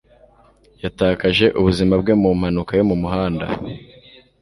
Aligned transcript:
Yatakaje 0.83 1.45
ubuzima 1.59 1.93
bwe 2.01 2.13
mu 2.21 2.29
mpanuka 2.39 2.71
yo 2.79 2.83
mu 2.89 2.95
muhanda. 3.01 3.45